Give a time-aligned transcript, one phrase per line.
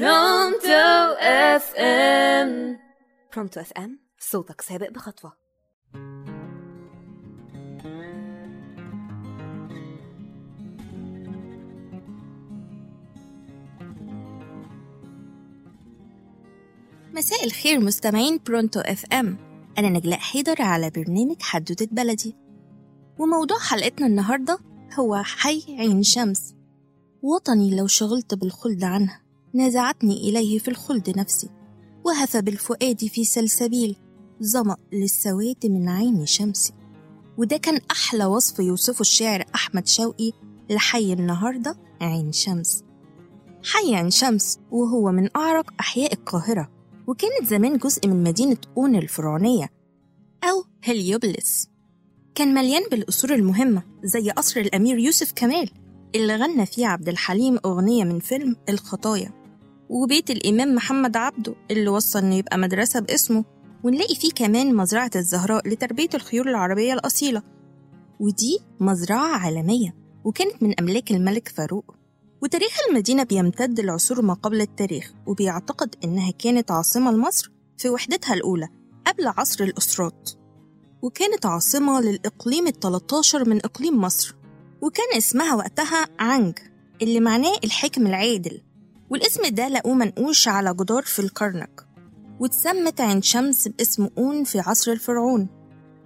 [0.00, 2.78] برونتو FM.
[3.34, 5.32] برونتو FM صوتك سابق بخطوة.
[17.12, 19.38] مساء الخير مستمعين برونتو FM.
[19.78, 22.36] أنا نجلاء حيدر على برنامج حدوتة بلدي.
[23.18, 24.58] وموضوع حلقتنا النهاردة
[24.98, 26.54] هو حي عين شمس.
[27.22, 29.23] وطني لو شغلت بالخلد عنه
[29.54, 31.50] نازعتني إليه في الخلد نفسي
[32.04, 33.96] وهف بالفؤاد في سلسبيل
[34.42, 36.72] ظمأ للسواد من عين شمسي.
[37.38, 40.32] وده كان أحلى وصف يوصفه الشاعر أحمد شوقي
[40.70, 42.84] لحي النهاردة عين شمس.
[43.64, 46.70] حي عين شمس وهو من أعرق أحياء القاهرة
[47.06, 49.68] وكانت زمان جزء من مدينة أون الفرعونية
[50.44, 51.68] أو هليوبلس.
[52.34, 55.70] كان مليان بالقصور المهمة زي قصر الأمير يوسف كمال
[56.14, 59.43] اللي غنى فيه عبد الحليم أغنية من فيلم الخطايا.
[59.88, 63.44] وبيت الإمام محمد عبده اللي وصى إنه يبقى مدرسة باسمه
[63.84, 67.42] ونلاقي فيه كمان مزرعة الزهراء لتربية الخيول العربية الأصيلة.
[68.20, 71.94] ودي مزرعة عالمية وكانت من أملاك الملك فاروق.
[72.42, 78.68] وتاريخ المدينة بيمتد لعصور ما قبل التاريخ وبيعتقد إنها كانت عاصمة لمصر في وحدتها الأولى
[79.06, 80.30] قبل عصر الأسرات.
[81.02, 84.34] وكانت عاصمة للإقليم التلتاشر من إقليم مصر.
[84.82, 86.58] وكان اسمها وقتها عنج
[87.02, 88.60] اللي معناه الحكم العادل.
[89.10, 91.86] والاسم ده لقوه منقوش على جدار في الكرنك
[92.40, 95.48] واتسمت عين شمس باسم أون في عصر الفرعون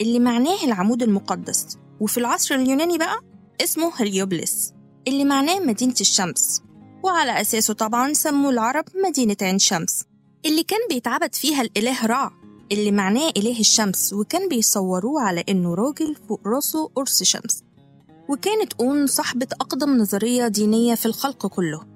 [0.00, 1.78] اللي معناه العمود المقدس.
[2.00, 3.20] وفي العصر اليوناني بقى
[3.60, 4.72] اسمه هليوبلس
[5.08, 6.62] اللي معناه مدينة الشمس.
[7.04, 10.04] وعلى أساسه طبعا سموا العرب مدينة عين شمس
[10.46, 12.30] اللي كان بيتعبد فيها الإله رع
[12.72, 17.62] اللي معناه إله الشمس وكان بيصوروه على إنه راجل فوق راسه قرص شمس.
[18.28, 21.91] وكانت أون صاحبة أقدم نظرية دينية في الخلق كله.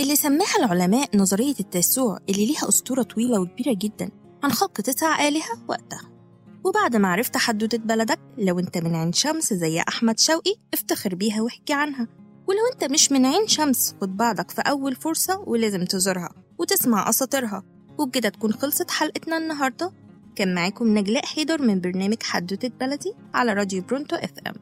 [0.00, 4.10] اللي سماها العلماء نظرية التاسوع اللي ليها أسطورة طويلة وكبيرة جدا
[4.42, 6.10] عن خلق تسع آلهة وقتها.
[6.64, 11.42] وبعد ما عرفت حدوتة بلدك لو أنت من عين شمس زي أحمد شوقي افتخر بيها
[11.42, 12.08] واحكي عنها.
[12.48, 17.62] ولو أنت مش من عين شمس خد بعضك في أول فرصة ولازم تزورها وتسمع أساطيرها.
[17.98, 19.92] وبكده تكون خلصت حلقتنا النهاردة.
[20.36, 24.54] كان معاكم نجلاء حيدر من برنامج حدوتة بلدي على راديو برونتو إف إم.